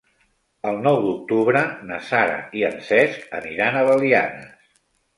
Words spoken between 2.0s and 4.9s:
Sara i en Cesc aniran a Belianes.